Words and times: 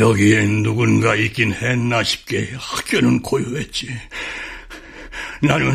여기에 0.00 0.46
누군가 0.62 1.14
있긴 1.14 1.52
했나 1.52 2.02
싶게 2.02 2.54
학교는 2.58 3.20
고요했지. 3.20 3.86
나는 5.42 5.74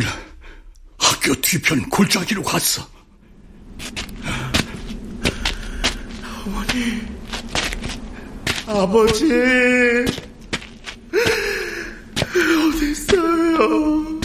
학교 0.98 1.36
뒤편 1.36 1.88
골짜기로 1.92 2.42
갔어. 2.42 2.88
어머니, 6.44 7.04
아버지, 8.66 9.26
어디 12.34 12.92
있어요? 12.92 14.20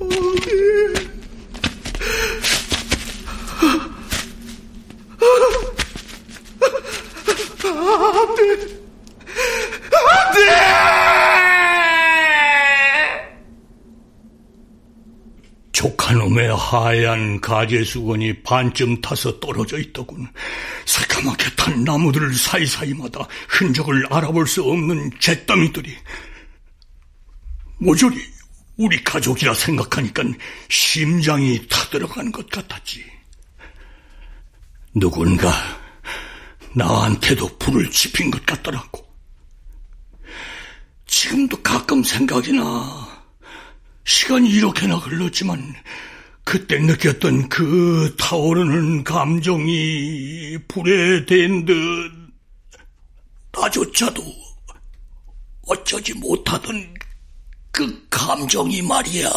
어디? 0.00 0.94
안 7.66 8.34
돼! 8.34 8.42
안 10.06 10.32
돼! 10.34 10.38
조카놈의 15.72 16.48
하얀 16.82 17.40
가재 17.40 17.84
수건이 17.84 18.42
반쯤 18.42 19.00
타서 19.00 19.38
떨어져 19.40 19.78
있더군. 19.78 20.26
새까맣게 20.86 21.54
탄 21.56 21.84
나무들 21.84 22.34
사이사이마다 22.34 23.26
흔적을 23.48 24.06
알아볼 24.10 24.46
수 24.46 24.62
없는 24.64 25.10
잿더미들이. 25.18 25.96
모조리 27.78 28.16
우리 28.76 29.02
가족이라 29.04 29.54
생각하니까 29.54 30.24
심장이 30.68 31.66
타들어간 31.68 32.32
것 32.32 32.48
같았지. 32.48 33.04
누군가 34.94 35.52
나한테도 36.74 37.58
불을 37.58 37.90
지핀 37.90 38.30
것 38.30 38.44
같더라고. 38.46 39.04
지금도 41.06 41.62
가끔 41.62 42.02
생각이 42.02 42.52
나. 42.52 43.24
시간이 44.04 44.48
이렇게나 44.50 44.96
흘렀지만 44.96 45.74
그때 46.44 46.78
느꼈던 46.78 47.48
그 47.48 48.14
타오르는 48.18 49.04
감정이 49.04 50.58
불에 50.68 51.24
댄 51.26 51.64
듯 51.64 51.74
나조차도 53.52 54.22
어쩌지 55.66 56.12
못하던 56.14 56.94
그 57.70 58.06
감정이 58.10 58.82
말이야. 58.82 59.30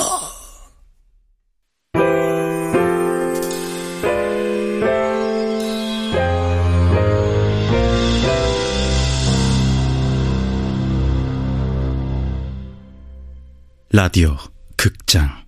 라디오 13.89 14.37
극장 14.75 15.46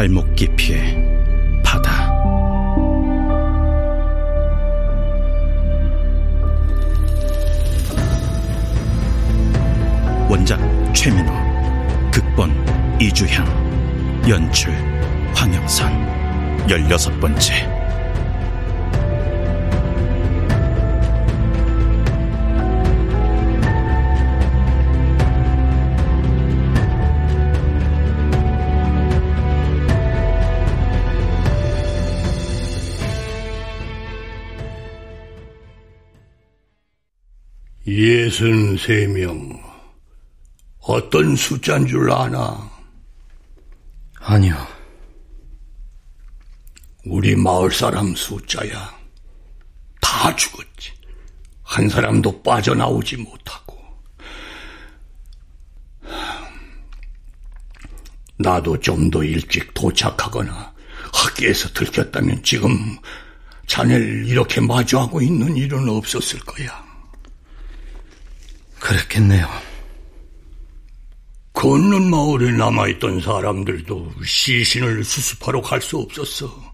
발목 0.00 0.34
깊이의 0.34 0.96
바다. 1.62 2.10
원작 10.26 10.58
최민호 10.94 11.30
극본 12.10 12.50
이주향 12.98 13.46
연출 14.26 14.72
황영선. 15.34 16.66
열여섯 16.70 17.20
번째 17.20 17.79
예순 38.04 38.78
세 38.78 39.06
명. 39.06 39.62
어떤 40.78 41.36
숫자인 41.36 41.86
줄 41.86 42.10
아나? 42.10 42.70
아니요. 44.20 44.56
우리 47.04 47.36
마을 47.36 47.70
사람 47.70 48.14
숫자야. 48.14 48.98
다 50.00 50.34
죽었지. 50.34 50.92
한 51.62 51.90
사람도 51.90 52.42
빠져나오지 52.42 53.18
못하고. 53.18 53.78
나도 58.38 58.80
좀 58.80 59.10
더 59.10 59.22
일찍 59.22 59.74
도착하거나 59.74 60.72
학교에서 61.12 61.68
들켰다면 61.74 62.42
지금 62.42 62.96
자네를 63.66 64.26
이렇게 64.26 64.62
마주하고 64.62 65.20
있는 65.20 65.54
일은 65.54 65.86
없었을 65.90 66.40
거야. 66.40 66.89
그랬겠네요. 68.80 69.48
걷는 71.52 72.10
마을에 72.10 72.52
남아있던 72.52 73.20
사람들도 73.20 74.12
시신을 74.24 75.04
수습하러 75.04 75.60
갈 75.60 75.80
수 75.80 75.98
없었어. 75.98 76.70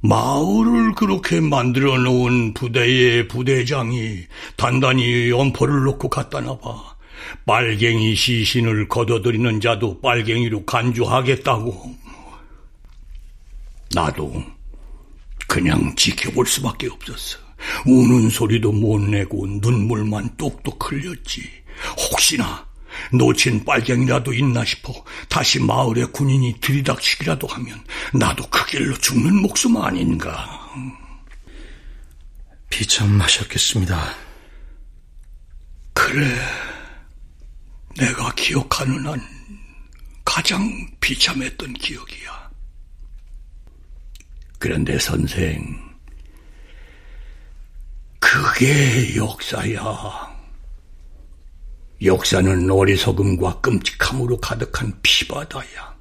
마을을 0.00 0.94
그렇게 0.94 1.40
만들어 1.40 1.96
놓은 1.96 2.52
부대의 2.54 3.28
부대장이 3.28 4.26
단단히 4.56 5.30
엄포를 5.32 5.84
놓고 5.84 6.08
갔다나 6.10 6.58
봐. 6.58 6.94
빨갱이 7.46 8.14
시신을 8.14 8.88
걷어들이는 8.88 9.60
자도 9.60 10.00
빨갱이로 10.00 10.64
간주하겠다고. 10.66 11.94
나도 13.94 14.42
그냥 15.46 15.94
지켜볼 15.96 16.46
수밖에 16.46 16.88
없었어. 16.88 17.43
우는 17.86 18.30
소리도 18.30 18.72
못 18.72 19.00
내고 19.00 19.46
눈물만 19.46 20.36
뚝뚝 20.36 20.90
흘렸지. 20.90 21.42
혹시나 21.96 22.66
놓친 23.12 23.64
빨갱이라도 23.64 24.32
있나 24.32 24.64
싶어 24.64 25.04
다시 25.28 25.58
마을의 25.60 26.12
군인이 26.12 26.60
들이닥치기라도 26.60 27.46
하면 27.46 27.84
나도 28.12 28.48
그 28.48 28.66
길로 28.66 28.96
죽는 28.98 29.42
목숨 29.42 29.76
아닌가. 29.76 30.70
비참하셨겠습니다. 32.70 34.14
그래, 35.92 36.36
내가 37.96 38.32
기억하는 38.34 39.06
한 39.06 39.20
가장 40.24 40.68
비참했던 41.00 41.74
기억이야. 41.74 42.50
그런데 44.58 44.98
선생, 44.98 45.93
그게 48.34 49.14
역사야. 49.14 50.34
역사는 52.02 52.68
어리석음과 52.68 53.60
끔찍함으로 53.60 54.38
가득한 54.38 54.92
피바다야. 55.02 55.94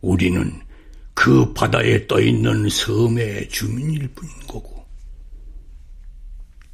우리는 0.00 0.60
그 1.14 1.52
바다에 1.54 2.08
떠 2.08 2.20
있는 2.20 2.68
섬의 2.68 3.48
주민일 3.50 4.08
뿐인 4.08 4.32
거고. 4.48 4.84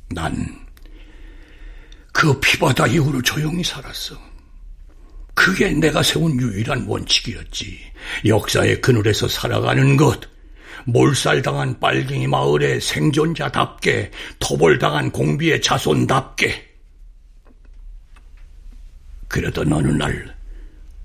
난 0.09 0.69
그 2.19 2.41
피바다 2.41 2.87
이후로 2.89 3.23
조용히 3.23 3.63
살았어. 3.63 4.17
그게 5.35 5.71
내가 5.71 6.03
세운 6.03 6.41
유일한 6.41 6.85
원칙이었지. 6.85 7.79
역사의 8.27 8.81
그늘에서 8.81 9.29
살아가는 9.29 9.97
것. 9.97 10.21
몰살당한 10.89 11.79
빨갱이 11.81 12.27
마을의 12.29 12.81
생존자답게, 12.81 14.11
토벌당한 14.39 15.11
공비의 15.11 15.61
자손답게. 15.61 16.67
그러던 19.29 19.71
어느 19.71 19.89
날 19.89 20.35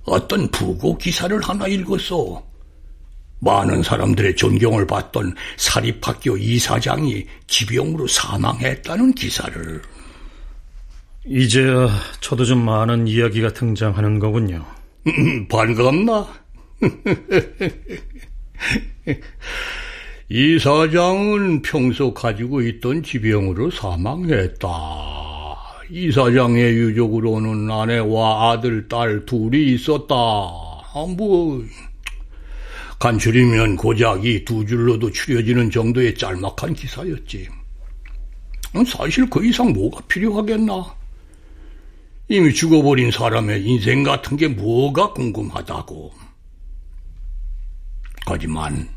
어떤 0.05 0.49
부고 0.49 0.97
기사를 0.97 1.37
하나 1.41 1.67
읽었어. 1.67 2.41
많은 3.39 3.83
사람들의 3.83 4.37
존경을 4.37 4.87
받던 4.87 5.35
사립학교 5.57 6.37
이사장이 6.37 7.25
지병으로 7.47 8.07
사망했다는 8.07 9.13
기사를. 9.15 9.81
이제야 11.25 11.89
저도 12.21 12.45
좀 12.45 12.63
많은 12.63 13.05
이야기가 13.05 13.51
등장하는 13.51 14.19
거군요. 14.19 14.65
음, 15.07 15.45
반갑나? 15.51 16.25
이 20.29 20.57
사장은 20.57 21.61
평소 21.61 22.13
가지고 22.13 22.61
있던 22.61 23.03
지병으로 23.03 23.71
사망했다. 23.71 24.67
이 25.89 26.11
사장의 26.11 26.73
유족으로는 26.73 27.69
아내와 27.69 28.51
아들, 28.51 28.87
딸 28.87 29.25
둘이 29.25 29.73
있었다. 29.73 30.15
아, 30.15 31.05
뭐, 31.17 31.63
간추리면 32.99 33.75
고작 33.75 34.25
이 34.25 34.45
두 34.45 34.65
줄로도 34.65 35.11
추려지는 35.11 35.69
정도의 35.69 36.15
짤막한 36.15 36.73
기사였지. 36.73 37.47
사실 38.87 39.29
그 39.29 39.45
이상 39.45 39.73
뭐가 39.73 40.01
필요하겠나? 40.07 40.95
이미 42.29 42.53
죽어버린 42.53 43.11
사람의 43.11 43.63
인생 43.63 44.03
같은 44.03 44.37
게 44.37 44.47
뭐가 44.47 45.13
궁금하다고. 45.13 46.22
하지만 48.25 48.87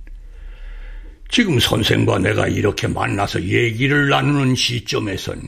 지금 1.28 1.58
선생과 1.58 2.18
내가 2.18 2.46
이렇게 2.46 2.86
만나서 2.86 3.42
얘기를 3.42 4.08
나누는 4.08 4.54
시점에선 4.54 5.42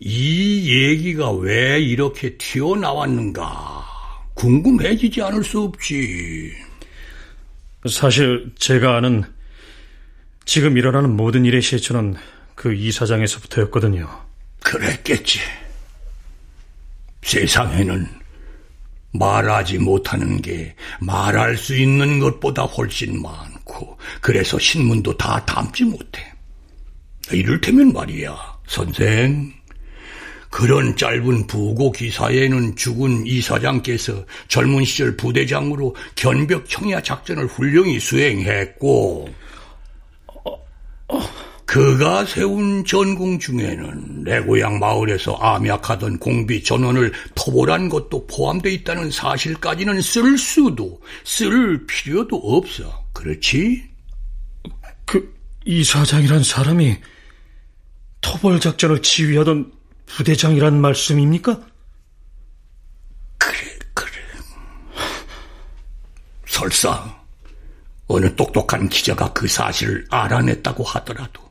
이 0.00 0.72
얘기가 0.72 1.32
왜 1.32 1.80
이렇게 1.80 2.36
튀어나왔는가 2.36 3.84
궁금해지지 4.34 5.22
않을 5.22 5.42
수 5.42 5.62
없지. 5.62 6.52
사실 7.88 8.52
제가 8.58 8.96
아는 8.96 9.24
지금 10.44 10.76
일어나는 10.76 11.16
모든 11.16 11.44
일의 11.44 11.60
시초는 11.60 12.16
그 12.54 12.74
이사장에서부터였거든요. 12.74 14.08
그랬겠지. 14.62 15.40
세상에는 17.22 18.17
말하지 19.12 19.78
못하는 19.78 20.40
게 20.42 20.74
말할 21.00 21.56
수 21.56 21.76
있는 21.76 22.18
것보다 22.18 22.62
훨씬 22.64 23.22
많고, 23.22 23.98
그래서 24.20 24.58
신문도 24.58 25.16
다 25.16 25.44
담지 25.44 25.84
못해. 25.84 26.32
이를테면 27.32 27.92
말이야, 27.92 28.36
선생. 28.66 29.52
그런 30.50 30.96
짧은 30.96 31.46
부고 31.46 31.92
기사에는 31.92 32.74
죽은 32.76 33.26
이사장께서 33.26 34.24
젊은 34.48 34.84
시절 34.84 35.14
부대장으로 35.16 35.94
견벽 36.14 36.68
청야 36.68 37.02
작전을 37.02 37.46
훌륭히 37.46 38.00
수행했고, 38.00 39.28
그가 41.68 42.24
세운 42.24 42.82
전공 42.86 43.38
중에는 43.38 44.24
내 44.24 44.40
고향 44.40 44.78
마을에서 44.78 45.34
암약하던 45.34 46.18
공비 46.18 46.64
전원을 46.64 47.12
토벌한 47.34 47.90
것도 47.90 48.26
포함되어 48.26 48.72
있다는 48.72 49.10
사실까지는 49.10 50.00
쓸 50.00 50.38
수도 50.38 50.98
쓸 51.24 51.86
필요도 51.86 52.36
없어. 52.36 53.04
그렇지? 53.12 53.86
그 55.04 55.38
이사장이란 55.66 56.42
사람이 56.42 56.96
토벌 58.22 58.60
작전을 58.60 59.02
지휘하던 59.02 59.70
부대장이란 60.06 60.80
말씀입니까? 60.80 61.60
그래, 63.36 63.58
그래. 63.92 64.10
설사 66.46 67.14
어느 68.06 68.34
똑똑한 68.34 68.88
기자가 68.88 69.34
그 69.34 69.46
사실을 69.46 70.06
알아냈다고 70.08 70.82
하더라도 70.82 71.47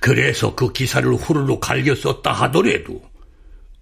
그래서 0.00 0.54
그 0.54 0.72
기사를 0.72 1.12
후루룩 1.14 1.60
갈겨 1.60 1.94
썼다 1.94 2.32
하더라도 2.32 3.02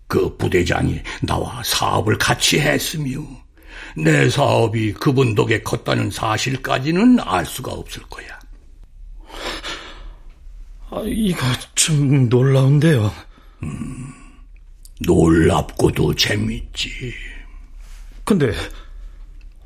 그 0.08 0.36
부대장이 0.36 1.00
나와 1.22 1.62
사업을 1.62 2.18
같이 2.18 2.58
했으며 2.58 3.20
내 3.96 4.28
사업이 4.28 4.94
그분 4.94 5.34
덕에 5.34 5.62
컸다는 5.62 6.10
사실까지는 6.10 7.20
알 7.20 7.46
수가 7.46 7.72
없을 7.72 8.02
거야. 8.04 8.26
아, 10.90 11.02
이거 11.04 11.40
좀 11.74 12.28
놀라운데요. 12.28 13.12
음, 13.62 14.12
놀랍고도 15.00 16.14
재밌지. 16.14 17.12
근데 18.24 18.52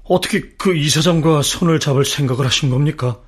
어떻게 0.05 0.41
그 0.59 0.77
이사장과 0.77 1.43
손을 1.43 1.79
잡을 1.79 2.05
생각을 2.05 2.45
하신 2.45 2.71
겁니까? 2.71 3.21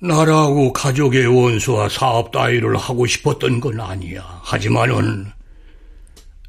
나라고 0.00 0.72
가족의 0.72 1.26
원수와 1.26 1.88
사업 1.88 2.30
따위를 2.30 2.76
하고 2.76 3.06
싶었던 3.06 3.60
건 3.60 3.80
아니야. 3.80 4.40
하지만은 4.44 5.26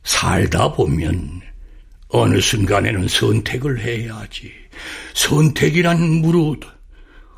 살다 0.04 0.74
보면 0.74 1.42
어느 2.10 2.40
순간에는 2.40 3.08
선택을 3.08 3.80
해야지. 3.80 4.52
선택이란 5.14 6.00
무릇 6.22 6.60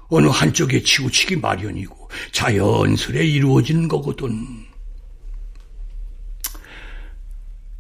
어느 0.10 0.28
한쪽에 0.28 0.84
치우치기 0.84 1.38
마련이고 1.38 2.10
자연스레 2.32 3.26
이루어지는 3.26 3.88
거거든. 3.88 4.66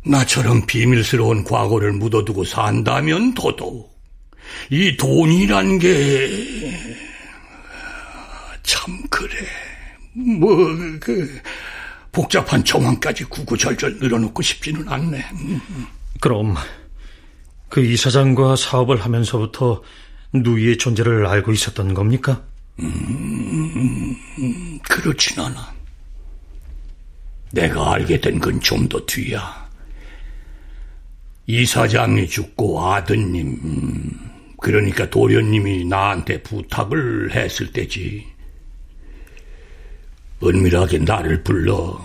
나처럼 0.06 0.66
비밀스러운 0.66 1.44
과거를 1.44 1.92
묻어두고 1.94 2.44
산다면 2.44 3.34
더더욱 3.34 3.92
이 4.70 4.98
돈이란 4.98 5.80
게참 5.80 6.18
그래. 9.10 9.48
뭐 10.14 10.56
그 11.00 11.40
복잡한 12.12 12.64
정황까지 12.64 13.24
구구절절 13.26 14.00
늘어놓고 14.00 14.42
싶지는 14.42 14.88
않네. 14.90 15.24
그럼 16.20 16.56
그 17.70 17.84
이사장과 17.86 18.58
사업을 18.58 18.98
하면서부터 19.02 19.82
누이의 20.34 20.78
존재를 20.78 21.26
알고 21.26 21.54
있었던 21.54 21.94
겁니까? 21.94 22.44
음, 22.80 24.16
그렇진 24.84 25.40
않아. 25.40 25.74
내가 27.52 27.94
알게 27.94 28.20
된 28.22 28.40
건 28.40 28.60
좀 28.62 28.88
더 28.90 29.06
뒤야. 29.06 29.70
이사장이 31.48 32.28
죽고 32.28 32.82
아드님, 32.92 33.58
그러니까 34.62 35.10
도련님이 35.10 35.86
나한테 35.86 36.42
부탁을 36.44 37.34
했을 37.36 37.72
때지. 37.72 38.26
은밀하게 40.44 41.00
나를 41.00 41.44
불러 41.44 42.00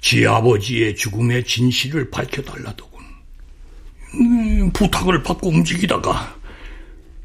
지 0.00 0.26
아버지의 0.26 0.96
죽음의 0.96 1.44
진실을 1.44 2.10
밝혀달라더군. 2.10 3.04
음, 4.14 4.72
부탁을 4.72 5.22
받고 5.22 5.48
움직이다가 5.48 6.36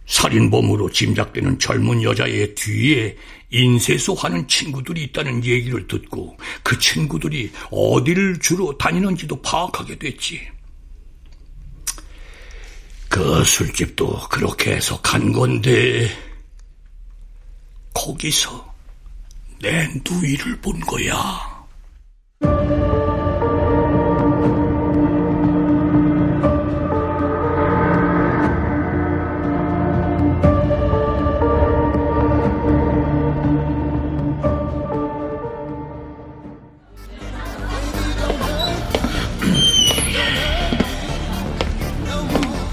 살인범으로 0.05 0.89
짐작되는 0.91 1.59
젊은 1.59 2.01
여자의 2.01 2.55
뒤에 2.55 3.17
인쇄소 3.49 4.13
하는 4.13 4.47
친구들이 4.47 5.03
있다는 5.03 5.43
얘기를 5.43 5.87
듣고 5.87 6.37
그 6.63 6.77
친구들이 6.79 7.51
어디를 7.71 8.39
주로 8.39 8.77
다니는지도 8.77 9.41
파악하게 9.41 9.99
됐지. 9.99 10.47
그 13.09 13.43
술집도 13.43 14.27
그렇게 14.29 14.75
해서 14.75 15.01
간 15.01 15.31
건데 15.31 16.09
거기서 17.93 18.66
내 19.59 19.87
누이를 20.07 20.57
본 20.61 20.79
거야. 20.81 21.13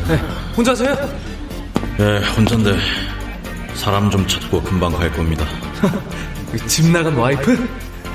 네, 0.06 0.16
혼자세요? 0.54 0.94
네, 1.96 2.18
혼잔데 2.36 2.76
사람 3.74 4.10
좀 4.10 4.26
찾고 4.26 4.62
금방 4.62 4.92
갈 4.92 5.10
겁니다. 5.10 5.46
그집 6.58 6.87
나간 6.92 7.14
와이프? 7.14 7.68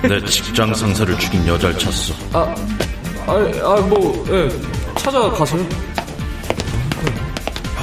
내 0.03 0.23
직장 0.25 0.73
상사를 0.73 1.17
죽인 1.19 1.45
여자를 1.45 1.77
찾았어. 1.77 2.13
아, 2.31 2.55
아, 3.27 3.33
아 3.33 3.81
뭐, 3.81 4.25
예, 4.29 4.49
찾아가세요. 4.97 5.67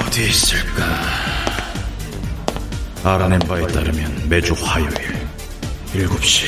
어디 0.01 0.25
있을까? 0.25 0.85
알아낸 3.05 3.39
바에 3.41 3.67
따르면 3.67 4.29
매주 4.29 4.55
화요일 4.55 4.91
7시 5.93 6.47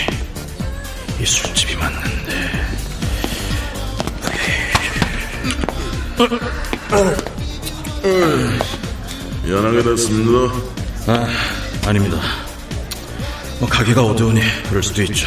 이 1.21 1.27
술집이 1.27 1.77
맞는데 1.77 2.59
연하게 9.47 9.83
됐습니다. 9.83 10.55
아, 11.07 11.27
아닙니다. 11.87 12.48
뭐 13.59 13.69
가게가 13.69 14.03
어두우니 14.03 14.41
그럴 14.69 14.83
수도 14.83 15.03
있죠. 15.03 15.27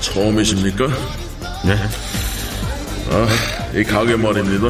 처음이십니까? 0.00 0.86
네? 1.64 1.76
아, 3.10 3.28
이 3.74 3.84
가게 3.84 4.16
말입니다. 4.16 4.68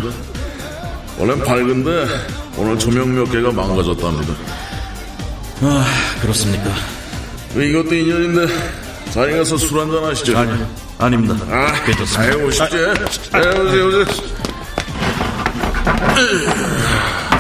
원래 1.19 1.37
밝은데 1.45 2.07
오늘 2.57 2.79
조명 2.79 3.15
몇 3.15 3.25
개가 3.31 3.53
망가졌답니다. 3.53 4.33
아, 5.63 5.87
그렇습니까? 6.21 6.71
이것도 7.55 7.95
인연인데 7.95 8.47
자리 9.11 9.37
가서 9.37 9.57
술 9.57 9.81
한잔 9.81 10.03
하시죠. 10.05 10.37
아니, 10.37 10.65
아닙니다. 10.99 11.37
아, 11.49 11.73
괜찮습니다. 11.85 12.23
아유, 12.23 12.47
오십시오. 12.47 12.79
아, 13.33 13.39
오세요, 13.39 13.87
오세요. 13.89 14.05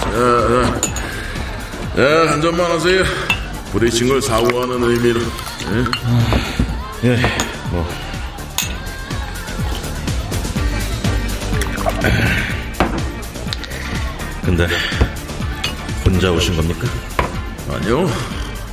자, 0.00 0.10
자, 0.10 0.80
자, 1.96 2.32
한 2.32 2.42
잔만 2.42 2.70
하세요. 2.70 3.04
부딪힌 3.72 4.08
걸 4.08 4.20
사고하는 4.20 4.82
의미로. 4.82 5.20
예? 7.02 7.08
예, 7.08 7.16
뭐. 7.70 7.86
근데 14.44 14.66
혼자 16.04 16.32
오신 16.32 16.56
겁니까? 16.56 16.88
아니요. 17.70 18.10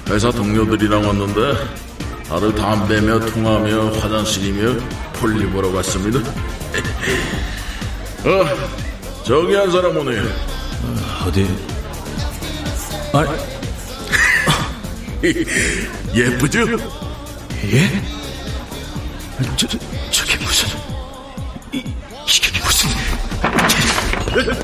회사 0.09 0.31
동료들이랑 0.31 1.05
왔는데 1.05 1.41
다들 2.27 2.55
담배며 2.55 3.19
통하며 3.19 3.91
화장실이며 3.91 4.79
볼일 5.13 5.49
보러 5.51 5.71
갔습니다. 5.73 6.19
어, 8.25 9.23
저기 9.23 9.53
한 9.53 9.71
사람 9.71 9.95
오네요. 9.97 10.23
어디? 11.27 11.47
아, 13.13 13.23
예쁘죠? 16.13 16.61
예? 17.71 17.89
저, 19.55 19.67
저, 19.67 19.77
저게 20.11 20.35
무슨, 20.37 20.69
이, 21.73 21.83
이게 22.27 22.59
무슨. 22.59 22.89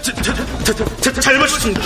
자, 0.01 0.13
자, 0.13 0.33
자, 0.63 0.73
자, 1.01 1.13
자, 1.13 1.21
잘못했습니다. 1.21 1.81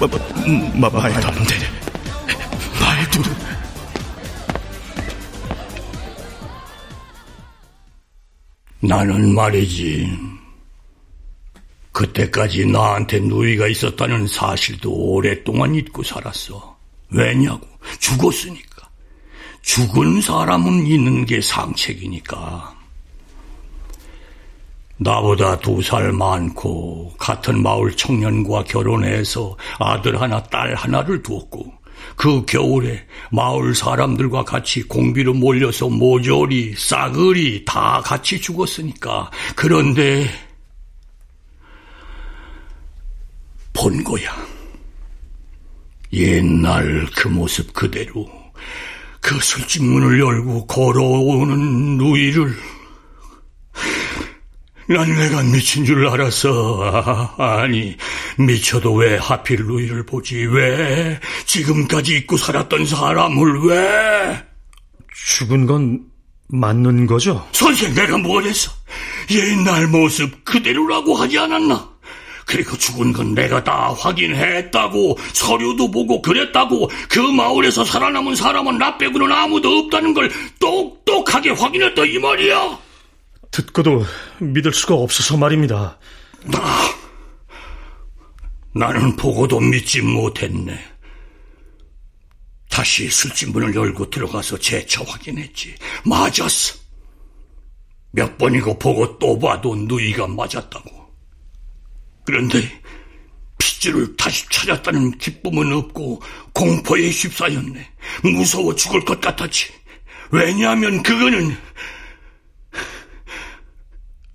마, 0.00 0.06
마, 0.06 0.90
마, 0.90 1.00
말도 1.00 1.28
안 1.28 1.34
돼. 1.44 1.54
말도. 2.80 3.22
나는 8.80 9.34
말이지. 9.34 10.41
그때까지 11.92 12.66
나한테 12.66 13.20
누이가 13.20 13.68
있었다는 13.68 14.26
사실도 14.26 14.92
오랫동안 14.92 15.74
잊고 15.74 16.02
살았어. 16.02 16.76
왜냐고? 17.10 17.66
죽었으니까. 17.98 18.88
죽은 19.60 20.20
사람은 20.20 20.86
있는 20.86 21.24
게 21.26 21.40
상책이니까. 21.40 22.74
나보다 24.96 25.58
두 25.58 25.82
살 25.82 26.12
많고 26.12 27.14
같은 27.18 27.60
마을 27.62 27.92
청년과 27.96 28.64
결혼해서 28.64 29.56
아들 29.78 30.20
하나 30.20 30.42
딸 30.44 30.74
하나를 30.74 31.22
두었고 31.22 31.72
그 32.16 32.44
겨울에 32.46 33.04
마을 33.30 33.74
사람들과 33.74 34.44
같이 34.44 34.82
공비로 34.82 35.34
몰려서 35.34 35.88
모조리 35.88 36.74
싸그리 36.76 37.64
다 37.64 38.00
같이 38.04 38.40
죽었으니까 38.40 39.30
그런데 39.56 40.28
본 43.72 44.02
거야. 44.04 44.30
옛날 46.12 47.06
그 47.16 47.28
모습 47.28 47.72
그대로 47.72 48.28
그 49.20 49.38
술집 49.40 49.82
문을 49.84 50.20
열고 50.20 50.66
걸어오는 50.66 51.96
누이를 51.96 52.54
난 54.88 55.16
내가 55.16 55.42
미친 55.42 55.84
줄 55.86 56.06
알았어. 56.06 57.34
아, 57.38 57.66
니 57.66 57.96
미쳐도 58.36 58.92
왜 58.94 59.16
하필 59.16 59.64
누이를 59.64 60.04
보지? 60.04 60.36
왜 60.46 61.18
지금까지 61.46 62.18
잊고 62.18 62.36
살았던 62.36 62.84
사람을 62.84 63.60
왜? 63.68 64.44
죽은 65.14 65.66
건 65.66 66.00
맞는 66.48 67.06
거죠? 67.06 67.46
선생 67.52 67.94
내가 67.94 68.18
뭘 68.18 68.44
했어? 68.44 68.70
옛날 69.30 69.86
모습 69.86 70.44
그대로라고 70.44 71.14
하지 71.14 71.38
않았나? 71.38 71.91
그리고 72.52 72.76
죽은 72.76 73.14
건 73.14 73.34
내가 73.34 73.64
다 73.64 73.94
확인했다고 73.94 75.16
서류도 75.32 75.90
보고 75.90 76.20
그랬다고 76.20 76.90
그 77.08 77.18
마을에서 77.18 77.82
살아남은 77.82 78.34
사람은 78.34 78.76
나 78.76 78.98
빼고는 78.98 79.32
아무도 79.32 79.78
없다는 79.78 80.12
걸 80.12 80.30
똑똑하게 80.60 81.48
확인했다 81.52 82.04
이 82.04 82.18
말이야. 82.18 82.78
듣고도 83.52 84.04
믿을 84.40 84.74
수가 84.74 84.96
없어서 84.96 85.38
말입니다. 85.38 85.98
나, 86.44 86.60
나는 88.74 89.16
보고도 89.16 89.58
믿지 89.58 90.02
못했네. 90.02 90.78
다시 92.68 93.08
술집 93.08 93.52
문을 93.52 93.74
열고 93.74 94.10
들어가서 94.10 94.58
재차 94.58 95.02
확인했지. 95.06 95.74
맞았어. 96.04 96.78
몇 98.10 98.36
번이고 98.36 98.78
보고 98.78 99.18
또 99.18 99.38
봐도 99.38 99.74
누이가 99.74 100.26
맞았다고. 100.26 101.01
그런데 102.24 102.58
핏줄을 103.58 104.16
다시 104.16 104.44
찾았다는 104.50 105.18
기쁨은 105.18 105.72
없고 105.72 106.22
공포에 106.52 107.10
휩싸였네. 107.10 107.88
무서워 108.22 108.74
죽을 108.74 109.04
것 109.04 109.20
같았지. 109.20 109.72
왜냐하면 110.30 111.02
그거는 111.02 111.56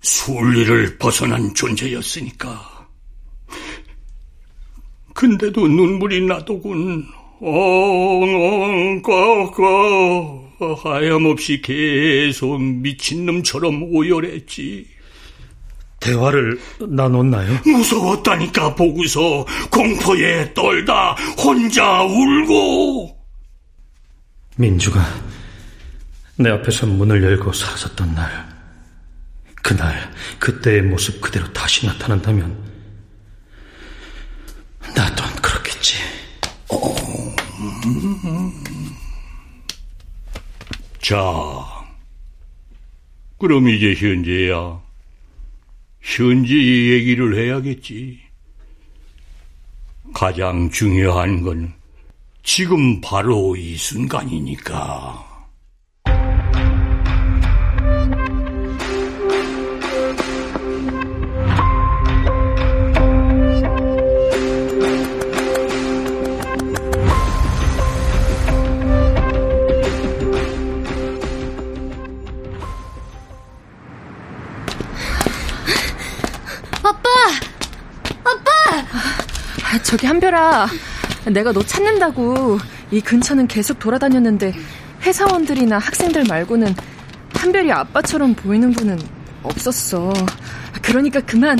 순리를 0.00 0.98
벗어난 0.98 1.52
존재였으니까. 1.54 2.88
근데도 5.14 5.66
눈물이 5.66 6.26
나더군. 6.26 7.06
엉엉 7.40 9.00
꺼꺼 9.02 10.48
하염없이 10.82 11.62
계속 11.62 12.60
미친놈처럼 12.60 13.82
오열했지. 13.94 14.97
대화를 16.08 16.58
나눴나요? 16.88 17.60
무서웠다니까 17.64 18.74
보고서 18.74 19.44
공포에 19.70 20.52
떨다 20.54 21.12
혼자 21.36 22.02
울고. 22.02 23.16
민주가 24.56 25.04
내 26.36 26.50
앞에서 26.50 26.86
문을 26.86 27.22
열고 27.22 27.52
사라졌던 27.52 28.14
날, 28.14 28.48
그날 29.62 30.12
그때의 30.38 30.82
모습 30.82 31.20
그대로 31.20 31.52
다시 31.52 31.86
나타난다면 31.86 32.56
나 34.94 35.14
또한 35.14 35.34
그렇겠지. 35.36 35.96
자, 41.00 41.16
그럼 43.38 43.68
이제 43.68 43.94
현재야. 43.94 44.87
현재 46.16 46.54
얘기를 46.54 47.36
해야겠지. 47.36 48.18
가장 50.14 50.70
중요한 50.70 51.42
건 51.42 51.74
지금 52.42 52.98
바로 53.02 53.54
이 53.54 53.76
순간이니까. 53.76 55.27
저기 79.88 80.06
한별아, 80.06 80.66
내가 81.32 81.50
너 81.50 81.62
찾는다고 81.62 82.58
이 82.90 83.00
근처는 83.00 83.46
계속 83.46 83.78
돌아다녔는데 83.78 84.52
회사원들이나 85.00 85.78
학생들 85.78 86.24
말고는 86.28 86.74
한별이 87.32 87.72
아빠처럼 87.72 88.34
보이는 88.34 88.70
분은 88.70 88.98
없었어. 89.42 90.12
그러니까 90.82 91.20
그만. 91.20 91.56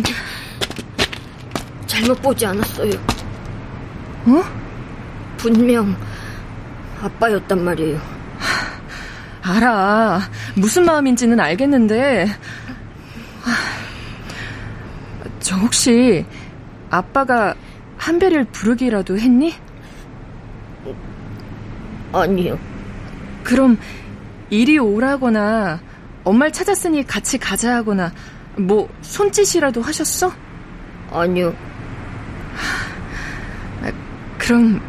잘못 1.87 2.21
보지 2.21 2.45
않았어요. 2.45 2.91
어? 4.27 4.45
분명 5.39 5.97
아빠였단 7.01 7.65
말이에요. 7.65 7.99
알아. 9.41 10.21
무슨 10.55 10.85
마음인지는 10.85 11.41
알겠는데. 11.41 12.27
아, 13.47 13.57
저 15.41 15.57
혹시 15.57 16.27
아빠가 16.91 17.55
한별이를 17.99 18.45
부르기라도 18.47 19.19
했니? 19.19 19.55
아니요. 22.13 22.59
그럼 23.45 23.79
이리 24.51 24.79
오라거나 24.79 25.81
엄마를 26.25 26.53
찾았으니 26.53 27.07
같이 27.07 27.39
가자 27.39 27.77
하거나 27.77 28.13
뭐 28.57 28.89
손짓이라도 29.03 29.83
하셨어? 29.83 30.33
아니요. 31.13 31.55
그럼 34.39 34.81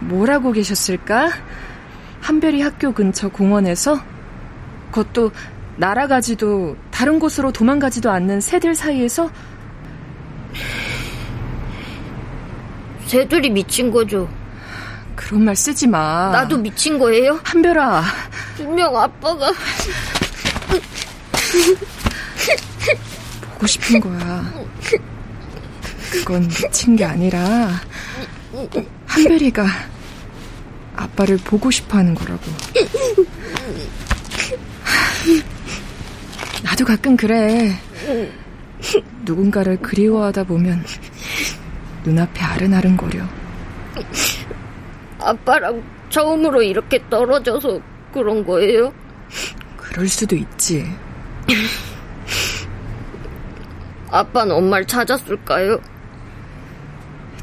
뭐라고 0.00 0.52
계셨을까? 0.52 1.30
한별이 2.20 2.60
학교 2.60 2.92
근처 2.92 3.28
공원에서? 3.28 3.98
그것도 4.90 5.30
날아가지도 5.76 6.76
다른 6.90 7.18
곳으로 7.18 7.52
도망가지도 7.52 8.10
않는 8.10 8.40
새들 8.40 8.74
사이에서? 8.74 9.30
새들이 13.10 13.50
미친 13.50 13.90
거죠. 13.90 14.32
그런 15.16 15.44
말 15.44 15.56
쓰지 15.56 15.88
마. 15.88 16.30
나도 16.30 16.56
미친 16.58 16.96
거예요? 16.96 17.40
한별아. 17.42 18.04
분명 18.56 18.96
아빠가 18.96 19.52
보고 23.40 23.66
싶은 23.66 23.98
거야. 24.00 24.52
그건 26.12 26.46
미친 26.46 26.94
게 26.94 27.04
아니라 27.04 27.80
한별이가 29.06 29.66
아빠를 30.94 31.36
보고 31.38 31.68
싶어 31.68 31.98
하는 31.98 32.14
거라고. 32.14 32.42
나도 36.62 36.84
가끔 36.84 37.16
그래. 37.16 37.76
누군가를 39.24 39.78
그리워하다 39.78 40.44
보면 40.44 40.84
눈앞에 42.04 42.42
아른아른거려. 42.42 43.24
아빠랑 45.18 45.82
처음으로 46.08 46.62
이렇게 46.62 47.02
떨어져서 47.08 47.80
그런 48.12 48.44
거예요? 48.44 48.92
그럴 49.76 50.08
수도 50.08 50.36
있지. 50.36 50.84
아빠는 54.10 54.54
엄마를 54.54 54.86
찾았을까요? 54.86 55.78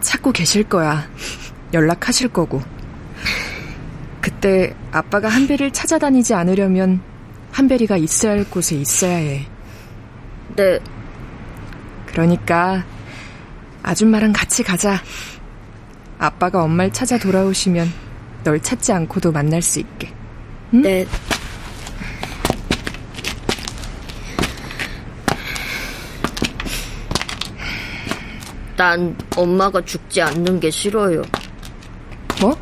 찾고 0.02 0.32
계실 0.32 0.64
거야. 0.64 1.08
연락하실 1.74 2.30
거고. 2.30 2.62
그때 4.22 4.76
아빠가 4.92 5.30
한별이를 5.30 5.72
찾아다니지 5.72 6.34
않으려면 6.34 7.02
한별이가 7.52 7.98
있어야 7.98 8.34
할 8.34 8.44
곳에 8.50 8.76
있어야 8.76 9.16
해. 9.16 9.48
네. 10.56 10.80
그러니까 12.06 12.84
아줌마랑 13.84 14.34
같이 14.34 14.64
가자. 14.64 15.02
아빠가 16.20 16.64
엄마를 16.64 16.92
찾아 16.92 17.18
돌아오시면 17.18 17.92
널 18.44 18.60
찾지 18.60 18.92
않고도 18.92 19.32
만날 19.32 19.62
수 19.62 19.80
있게. 19.80 20.14
응? 20.74 20.82
네. 20.82 21.06
난 28.76 29.18
엄마가 29.36 29.82
죽지 29.82 30.22
않는 30.22 30.60
게 30.60 30.70
싫어요. 30.70 31.24
뭐? 32.40 32.56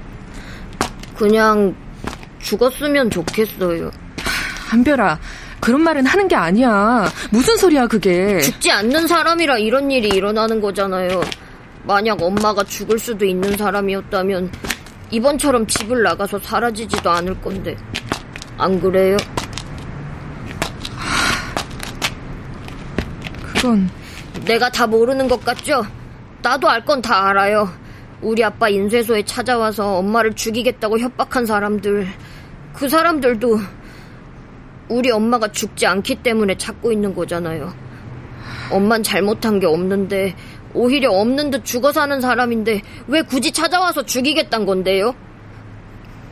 그냥 1.15 1.75
죽었으면 2.39 3.09
좋겠어요. 3.09 3.91
한별아, 4.69 5.19
그런 5.65 5.81
말은 5.81 6.05
하는 6.05 6.27
게 6.27 6.35
아니야. 6.35 7.07
무슨 7.31 7.57
소리야, 7.57 7.87
그게. 7.87 8.39
죽지 8.39 8.69
않는 8.69 9.07
사람이라 9.07 9.57
이런 9.57 9.89
일이 9.89 10.09
일어나는 10.09 10.61
거잖아요. 10.61 11.21
만약 11.83 12.21
엄마가 12.21 12.63
죽을 12.65 12.99
수도 12.99 13.25
있는 13.25 13.57
사람이었다면 13.57 14.51
이번처럼 15.09 15.65
집을 15.65 16.03
나가서 16.03 16.37
사라지지도 16.37 17.09
않을 17.09 17.41
건데. 17.41 17.75
안 18.59 18.79
그래요? 18.79 19.17
그건 23.41 23.89
내가 24.45 24.69
다 24.69 24.85
모르는 24.85 25.27
것 25.27 25.43
같죠? 25.43 25.83
나도 26.43 26.69
알 26.69 26.85
건 26.85 27.01
다 27.01 27.29
알아요. 27.29 27.67
우리 28.21 28.43
아빠 28.43 28.69
인쇄소에 28.69 29.25
찾아와서 29.25 29.97
엄마를 29.97 30.35
죽이겠다고 30.35 30.99
협박한 30.99 31.47
사람들. 31.47 32.07
그 32.73 32.87
사람들도 32.87 33.59
우리 34.89 35.11
엄마가 35.11 35.51
죽지 35.51 35.85
않기 35.87 36.15
때문에 36.23 36.57
찾고 36.57 36.91
있는 36.91 37.15
거잖아요. 37.15 37.73
엄만 38.71 39.03
잘못한 39.03 39.59
게 39.59 39.65
없는데 39.65 40.35
오히려 40.73 41.11
없는 41.11 41.51
듯 41.51 41.65
죽어 41.65 41.91
사는 41.91 42.19
사람인데 42.19 42.81
왜 43.07 43.21
굳이 43.21 43.51
찾아와서 43.51 44.03
죽이겠단 44.03 44.65
건데요? 44.65 45.15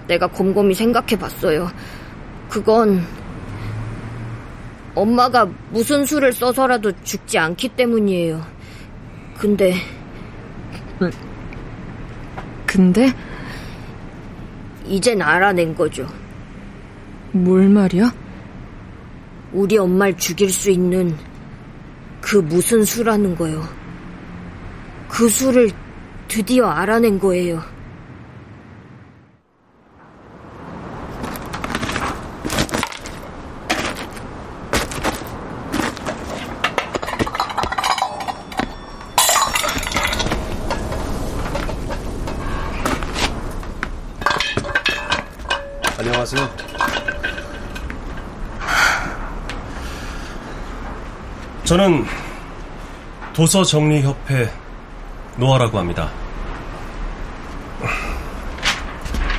내가 0.07 0.27
곰곰이 0.27 0.73
생각해 0.73 1.17
봤어요. 1.17 1.69
그건 2.49 3.01
엄마가 4.95 5.49
무슨 5.71 6.05
수를 6.05 6.33
써서라도 6.33 6.91
죽지 7.03 7.39
않기 7.39 7.69
때문이에요. 7.69 8.45
근데 9.37 9.73
근데 12.65 13.13
이젠 14.85 15.21
알아낸 15.21 15.75
거죠. 15.75 16.07
뭘 17.31 17.69
말이야? 17.69 18.13
우리 19.53 19.77
엄마를 19.77 20.17
죽일 20.17 20.51
수 20.51 20.71
있는 20.71 21.15
그 22.21 22.37
무슨 22.37 22.83
수라는 22.83 23.35
거요. 23.35 23.63
그 25.07 25.29
수를 25.29 25.69
드디어 26.27 26.67
알아낸 26.67 27.19
거예요. 27.19 27.61
저는 51.83 52.05
도서정리협회 53.33 54.49
노아라고 55.35 55.77
합니다. 55.79 56.09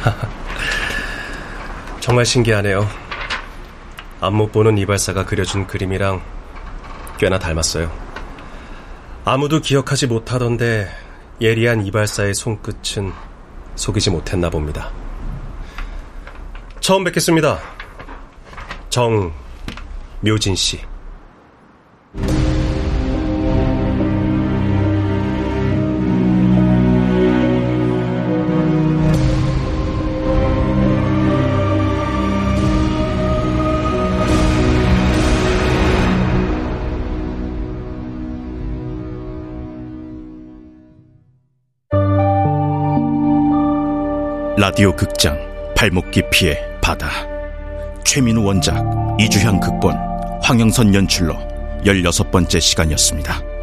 정말 2.00 2.26
신기하네요. 2.26 2.86
안못 4.20 4.52
보는 4.52 4.76
이발사가 4.76 5.24
그려준 5.24 5.66
그림이랑 5.66 6.20
꽤나 7.16 7.38
닮았어요. 7.38 7.90
아무도 9.24 9.60
기억하지 9.60 10.06
못하던데 10.06 10.90
예리한 11.40 11.86
이발사의 11.86 12.34
손끝은 12.34 13.14
속이지 13.74 14.10
못했나 14.10 14.50
봅니다. 14.50 14.90
처음 16.80 17.04
뵙겠습니다. 17.04 17.58
정 18.90 19.32
묘진 20.20 20.54
씨. 20.54 20.82
라디오 44.64 44.96
극장 44.96 45.36
발목 45.76 46.10
깊이의 46.10 46.56
바다 46.80 47.10
최민우 48.02 48.42
원작 48.42 48.74
이주향 49.20 49.60
극본 49.60 49.94
황영선 50.42 50.94
연출로 50.94 51.34
16번째 51.84 52.62
시간이었습니다. 52.62 53.53